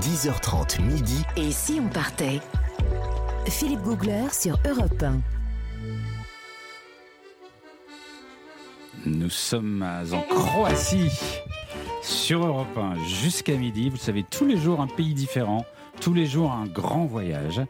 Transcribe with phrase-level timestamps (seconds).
[0.00, 1.22] 10h30 midi.
[1.36, 2.40] Et si on partait?
[3.46, 5.20] Philippe Googler sur Europe 1.
[9.04, 11.12] Nous sommes en Croatie
[12.02, 13.90] sur Europe 1 jusqu'à midi.
[13.90, 15.66] Vous savez, tous les jours un pays différent,
[16.00, 17.60] tous les jours un grand voyage.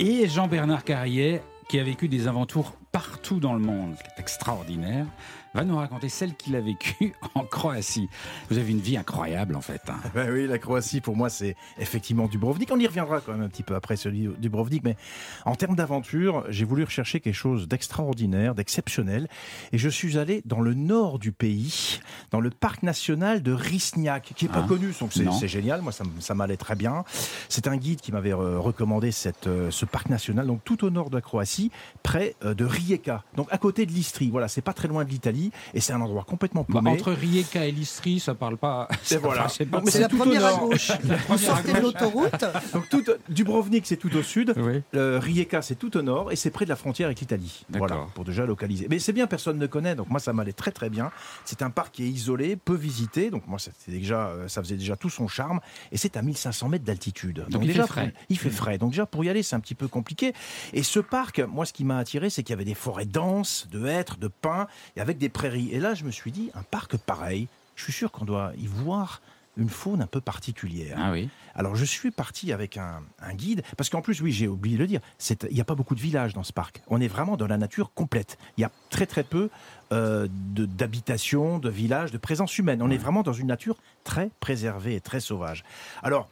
[0.00, 4.20] Et Jean-Bernard Carrier, qui a vécu des aventures partout dans le monde, ce qui est
[4.20, 5.06] extraordinaire,
[5.54, 8.08] va nous raconter celle qu'il a vécue en Croatie.
[8.50, 9.80] Vous avez une vie incroyable en fait.
[9.88, 9.96] hein.
[10.14, 12.70] Ben oui, la Croatie, pour moi, c'est effectivement Dubrovnik.
[12.72, 14.96] On y reviendra quand même un petit peu après celui du Dubrovnik, mais
[15.44, 19.28] en termes d'aventure, j'ai voulu rechercher quelque chose d'extraordinaire, d'exceptionnel,
[19.72, 24.32] et je suis allé dans le nord du pays, dans le parc national de Risnjak,
[24.36, 25.80] qui est pas Ah, connu, donc c'est génial.
[25.82, 27.04] Moi, ça, ça m'allait très bien.
[27.48, 30.90] C'est un guide qui m'avait euh, recommandé cette, euh, ce parc national, donc tout au
[30.90, 31.70] nord de la Croatie,
[32.02, 34.30] près euh, de Rijeka, donc à côté de l'Istrie.
[34.30, 35.39] Voilà, c'est pas très loin de l'Italie,
[35.74, 36.90] et c'est un endroit complètement Bah, paumé.
[36.90, 38.88] entre Rijeka et Listri, ça parle pas.
[39.02, 39.48] ça voilà.
[39.48, 40.90] C'est la première à gauche.
[41.28, 42.44] Vous sortez de l'autoroute.
[42.72, 44.52] Donc tout, Dubrovnik, c'est tout au sud.
[44.56, 44.82] Oui.
[44.94, 47.64] Euh, Rijeka, c'est tout au nord et c'est près de la frontière avec l'Italie.
[47.70, 48.86] Voilà, pour déjà localiser.
[48.90, 51.10] Mais c'est bien, personne ne connaît, donc moi ça m'allait très très bien.
[51.44, 54.76] C'est un parc qui est isolé, peu visité, donc moi c'était déjà, euh, ça faisait
[54.76, 55.60] déjà tout son charme.
[55.92, 57.44] Et c'est à 1500 mètres d'altitude.
[57.48, 58.14] Donc il déjà, fait frais.
[58.28, 58.78] Il fait frais.
[58.78, 60.32] Donc déjà pour y aller, c'est un petit peu compliqué.
[60.72, 63.66] Et ce parc, moi ce qui m'a attiré, c'est qu'il y avait des forêts denses,
[63.70, 65.70] de hêtres, de pins, et avec des prairies.
[65.72, 68.66] Et là, je me suis dit, un parc pareil, je suis sûr qu'on doit y
[68.66, 69.22] voir
[69.60, 70.96] une faune un peu particulière.
[70.98, 71.28] Ah oui.
[71.54, 74.80] Alors je suis parti avec un, un guide, parce qu'en plus, oui, j'ai oublié de
[74.82, 75.00] le dire,
[75.48, 76.82] il n'y a pas beaucoup de villages dans ce parc.
[76.88, 78.38] On est vraiment dans la nature complète.
[78.56, 79.50] Il y a très très peu
[79.92, 82.80] euh, de- d'habitations, de, villages, de présence humaine.
[82.82, 85.64] On est vraiment dans une nature très préservée et très sauvage.
[86.02, 86.28] Alors,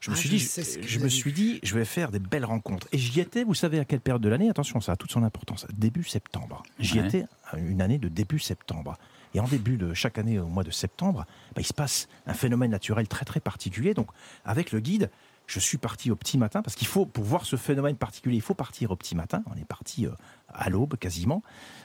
[0.00, 2.44] je me Ah, suis je dit, je me suis dit, je vais faire des belles
[2.44, 2.86] rencontres.
[2.92, 4.48] Et j'y étais, vous savez à quelle période de l'année?
[4.50, 5.66] Attention, ça a toute son importance.
[5.72, 6.62] Début septembre.
[6.78, 7.06] J'y Ouais.
[7.06, 7.24] étais
[7.56, 8.96] une année de début septembre.
[9.34, 12.34] Et en début de chaque année, au mois de septembre, bah, il se passe un
[12.34, 13.94] phénomène naturel très très particulier.
[13.94, 14.08] Donc,
[14.44, 15.10] avec le guide,
[15.46, 18.42] je suis parti au petit matin parce qu'il faut, pour voir ce phénomène particulier, il
[18.42, 19.42] faut partir au petit matin.
[19.52, 20.10] On est parti euh,
[20.48, 21.42] à l'aube quasiment.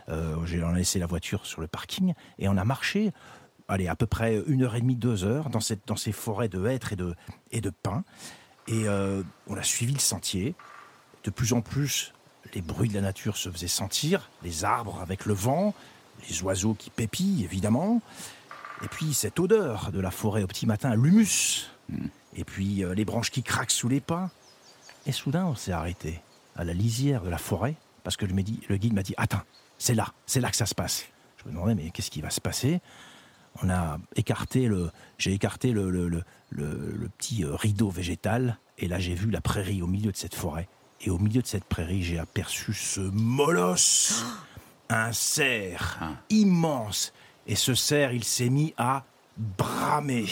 [0.10, 3.12] Euh, j'ai- on a laissé la voiture sur le parking et on a marché.
[3.68, 6.50] Allez, à peu près une heure et demie, deux heures dans, cette, dans ces forêts
[6.50, 7.16] de hêtres et de,
[7.52, 8.04] et de pins.
[8.68, 10.54] Et euh, on a suivi le sentier.
[11.24, 12.14] De plus en plus,
[12.54, 15.74] les bruits de la nature se faisaient sentir, les arbres avec le vent,
[16.30, 18.02] les oiseaux qui pépillent, évidemment.
[18.84, 21.70] Et puis cette odeur de la forêt au petit matin, l'humus.
[22.36, 24.30] Et puis euh, les branches qui craquent sous les pas.
[25.06, 26.22] Et soudain, on s'est arrêté
[26.56, 29.42] à la lisière de la forêt parce que le, médi- le guide m'a dit Attends,
[29.78, 31.06] c'est là, c'est là que ça se passe.
[31.38, 32.82] Je me demandais Mais qu'est-ce qui va se passer?
[33.64, 38.58] On a écarté le, j'ai écarté le, le- le- le- le petit euh, rideau végétal
[38.78, 40.68] et là j'ai vu la prairie au milieu de cette forêt.
[41.02, 44.26] Et au milieu de cette prairie, j'ai aperçu ce molosse,
[44.90, 46.08] un cerf Ah.
[46.30, 47.14] immense.
[47.48, 49.04] Et ce cerf, il s'est mis à
[49.38, 50.26] bramer.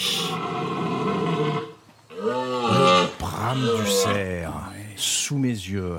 [2.10, 4.52] Le brame du cerf
[4.96, 5.98] sous mes yeux.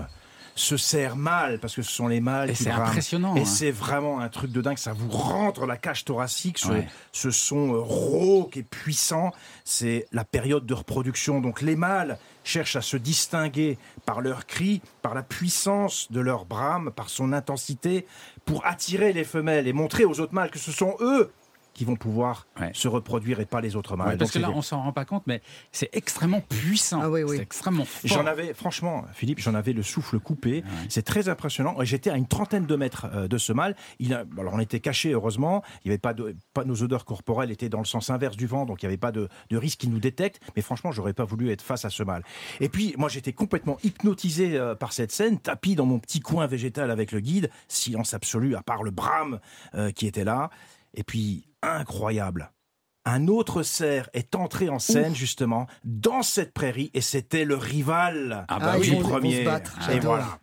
[0.58, 3.46] Ce cerf mâle, parce que ce sont les mâles Et c'est impressionnant, Et hein.
[3.46, 4.78] c'est vraiment un truc de dingue.
[4.78, 6.88] Ça vous rentre la cage thoracique, ce, Ouais.
[7.12, 9.34] ce son euh, rauque et puissant.
[9.66, 11.42] C'est la période de reproduction.
[11.42, 16.46] Donc les mâles cherchent à se distinguer par leurs cris, par la puissance de leur
[16.46, 18.06] brame, par son intensité,
[18.46, 21.32] pour attirer les femelles et montrer aux autres mâles que ce sont eux
[21.76, 22.72] qui vont pouvoir Ouais.
[22.74, 24.08] se reproduire et pas les autres mâles.
[24.08, 25.42] Ouais, parce Donc, que là, on s'en rend pas compte, mais
[25.72, 27.02] c'est extrêmement puissant.
[27.04, 27.36] Ah oui, oui.
[27.36, 28.10] C'est extrêmement fort.
[28.10, 30.64] J'en avais, franchement, Philippe, j'en avais le souffle coupé.
[30.90, 31.80] C'est très impressionnant.
[31.82, 33.76] Et J'étais à une trentaine de mètres euh, de ce mâle.
[34.00, 35.64] Il a, alors, on était cachés, heureusement.
[35.84, 38.48] Il y avait pas de, pas nos odeurs corporelles étaient dans le sens inverse du
[38.48, 40.40] vent, donc il n'y avait pas de, de risque qu'il nous détecte.
[40.56, 42.24] Mais franchement, j'aurais pas voulu être face à ce mâle.
[42.62, 46.48] Et puis, moi, j'étais complètement hypnotisé euh, par cette scène, tapis dans mon petit coin
[46.48, 47.50] végétal avec le guide.
[47.68, 49.40] Silence absolu, à part le brame
[49.76, 50.50] euh, qui était là.
[50.96, 52.52] Et puis, incroyable.
[53.08, 58.46] Un autre cerf est entré en scène justement dans cette prairie et c'était le rival
[58.48, 59.40] Ah bah Ah, oui, du premier.
[59.42, 60.40] se battre, et voilà.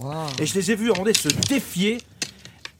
[0.00, 0.26] Waouh.
[0.38, 1.98] Et je les ai vus donné se défier.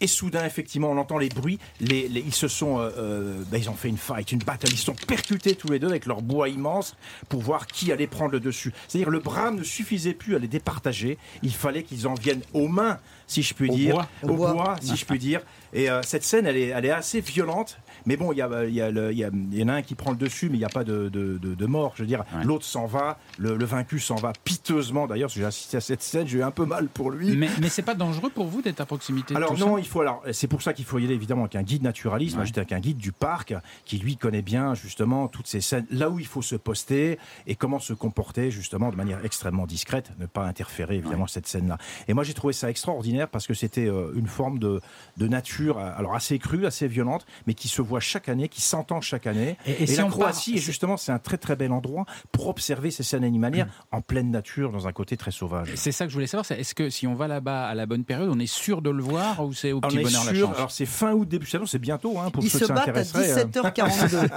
[0.00, 1.60] Et soudain, effectivement, on entend les bruits.
[1.78, 4.72] Les, les- ils se sont, euh, euh, bah, ils ont fait une fight, une bataille.
[4.72, 6.96] Ils se sont percutés tous les deux avec leur bois immense
[7.28, 8.72] pour voir qui allait prendre le dessus.
[8.88, 11.18] C'est-à-dire, le brame ne suffisait plus à les départager.
[11.44, 12.98] Il fallait qu'ils en viennent aux mains,
[13.28, 14.08] si je puis Au dire, bois.
[14.24, 14.52] au Au bois.
[14.54, 15.40] bois, si je puis dire.
[15.72, 17.78] Et euh, cette scène, elle est, elle est assez violente.
[18.04, 19.68] Mais bon, il y, a, il y, a le- il y a- il y en
[19.68, 21.66] a un qui prend le dessus, mais il n'y a pas de, de- de- de
[21.66, 21.92] mort.
[21.96, 22.44] Je veux dire, Ouais.
[22.44, 25.06] l'autre s'en va, le, le vaincu s'en va piteusement.
[25.06, 27.36] D'ailleurs, j'ai assisté à cette scène, j'ai eu un peu mal pour lui.
[27.36, 29.80] Mais, mais c'est pas dangereux pour vous d'être à proximité de Alors tout non, ça
[29.80, 32.34] il faut alors c'est pour ça qu'il faut y aller évidemment avec un guide naturaliste.
[32.34, 32.46] Moi Ouais.
[32.46, 33.54] j'étais avec un guide du parc
[33.84, 37.54] qui lui connaît bien justement toutes ces scènes, là où il faut se poster et
[37.54, 41.78] comment se comporter justement de manière extrêmement discrète, ne pas interférer évidemment cette scène-là.
[42.08, 44.80] Et moi j'ai trouvé ça extraordinaire parce que c'était euh, une forme de,
[45.18, 48.60] de nature euh, alors assez crue, assez violente, mais qui se voit chaque année, qui
[48.60, 49.56] s'entend chaque année.
[49.66, 52.90] Et, Et, si la Croatie, part- justement, c'est un très très bel endroit pour observer
[52.90, 55.68] ces scènes animalières en pleine nature, dans un côté très sauvage.
[55.76, 56.50] C'est ça que je voulais savoir.
[56.50, 59.02] Est-ce que si on va là-bas à la bonne période, on est sûr de le
[59.02, 61.28] voir ou c'est au On petit est bonheur la sûr, chance alors c'est fin août,
[61.28, 63.30] début septembre, c'est bientôt hein, pour Ils ceux se ça battent à intéresserait.
[63.32, 63.44] euh.
[63.44, 64.28] 17h42.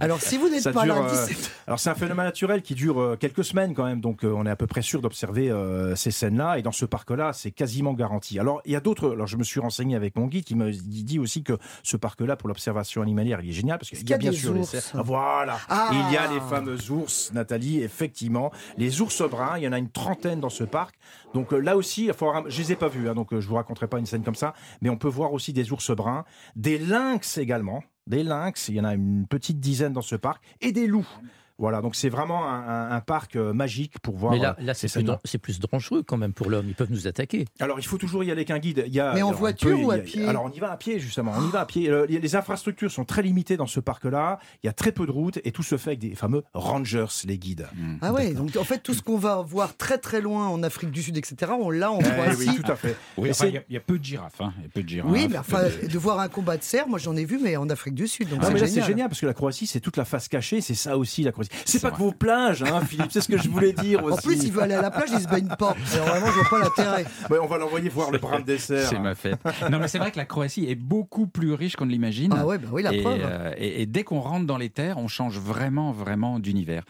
[0.00, 2.74] Alors si vous n'êtes pas dure, là, euh, 17 Alors c'est un phénomène naturel qui
[2.74, 5.50] dure euh, quelques semaines quand même, donc euh, on est à peu près sûr d'observer
[5.50, 6.58] euh, ces scènes-là.
[6.58, 8.38] Et dans ce parc-là, c'est quasiment garanti.
[8.38, 9.12] Alors il y a d'autres.
[9.12, 12.36] Alors je me suis renseigné avec mon guide qui me dit aussi que ce parc-là
[12.36, 14.54] pour l'observation animalière, il est génial parce qu'il y a qu'il y a bien sûr
[14.54, 15.02] les ours cerfs.
[15.04, 15.58] Voilà.
[15.68, 15.90] Ah.
[15.92, 17.82] Il y a les fameux ours, Nathalie.
[17.82, 19.58] Effectivement, les ours bruns.
[19.58, 20.96] Il y en a une trentaine dans ce parc.
[21.32, 23.40] Donc euh, là aussi, il faut avoir je les ai pas vus, hein, donc euh,
[23.40, 24.54] je vous raconterai pas une scène comme ça.
[24.80, 26.24] Mais on peut voir aussi des ours bruns,
[26.56, 27.82] des lynx également.
[28.06, 31.08] Des lynx, il y en a une petite dizaine dans ce parc, et des loups.
[31.58, 34.32] Voilà, donc c'est vraiment un, un- un parc euh, magique pour voir.
[34.32, 36.66] Mais là, euh, là c'est plus, dangereux quand même pour l'homme.
[36.68, 37.44] Ils peuvent nous attaquer.
[37.60, 38.82] Alors il faut toujours y aller avec un guide.
[38.88, 40.58] Il y a, Mais en alors, voiture peut- ou à a- pied Alors on y
[40.58, 41.32] va à pied justement.
[41.38, 41.88] On y va à pied.
[41.88, 44.40] Euh, Les infrastructures sont très limitées dans ce parc-là.
[44.62, 47.06] Il y a très peu de routes et tout se fait avec des fameux rangers,
[47.26, 47.68] les guides.
[48.02, 50.90] Ah ouais, donc en fait tout ce qu'on va voir très très loin en Afrique
[50.90, 52.48] du Sud, etc., on l'a en Eh Croatie.
[52.48, 52.96] oui, tout à fait.
[53.16, 54.40] Oui, enfin, il y a- il y, a peu de girafes.
[54.40, 54.52] hein.
[54.58, 55.12] Il y a peu de girafes.
[55.12, 57.56] Oui, mais enfin, de- de voir un combat de cerfs, moi j'en ai vu, mais
[57.56, 58.28] en Afrique du Sud.
[58.28, 58.82] Donc Non, c'est mais là, génial.
[58.84, 61.30] c'est génial parce que la Croatie, c'est toute la face cachée, c'est ça aussi la
[61.30, 61.43] Croatie.
[61.64, 61.96] C'est pas vrai.
[61.98, 64.14] que vos plages, hein, Philippe, c'est ce que je voulais dire aussi.
[64.14, 65.74] En plus, il veut aller à la plage, il se baigne pas.
[65.94, 67.04] Alors vraiment, je vois pas l'intérêt.
[67.42, 68.88] On va l'envoyer voir le bras de dessert.
[68.88, 69.38] C'est ma fête.
[69.70, 72.32] Non, mais c'est vrai que la Croatie est beaucoup plus riche qu'on ne l'imagine.
[72.36, 73.20] Ah ouais, bah oui, la et, preuve.
[73.22, 76.82] euh, et- et dès qu'on rentre dans les terres, on change vraiment, vraiment d'univers.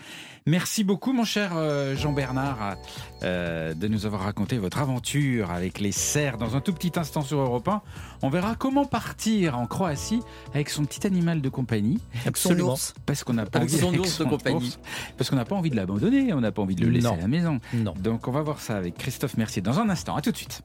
[0.47, 2.77] Merci beaucoup, mon cher euh, Jean-Bernard,
[3.23, 6.37] euh, de nous avoir raconté votre aventure avec les cerfs.
[6.37, 7.81] Dans un tout petit instant sur Europe 1,
[8.23, 10.21] on verra comment partir en Croatie
[10.53, 11.99] avec son petit animal de compagnie.
[12.23, 12.73] Son Absolument.
[12.73, 12.95] ours.
[13.07, 14.44] Parce qu'on n'a pas Avec envie son avec ours de compagnie.
[15.17, 17.15] Parce qu'on n'a pas envie de l'abandonner, on n'a pas envie de le laisser Non.
[17.15, 17.61] à la maison.
[17.73, 17.95] Non.
[17.99, 20.15] Donc on va voir ça avec Christophe Mercier dans un instant.
[20.17, 20.63] À tout de suite.